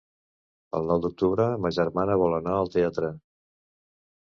El 0.79 0.87
nou 0.91 1.01
d'octubre 1.03 1.45
ma 1.67 1.71
germana 1.79 2.17
vol 2.23 2.35
anar 2.41 2.57
al 2.63 2.73
teatre. 2.79 3.13